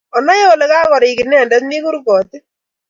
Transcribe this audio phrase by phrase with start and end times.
[0.17, 2.43] Onai ole kagorik inendet ni kurgotik